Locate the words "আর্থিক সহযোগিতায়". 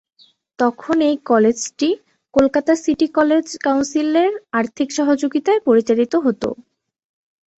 4.59-5.61